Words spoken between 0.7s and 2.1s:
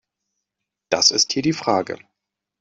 Das ist hier die Frage.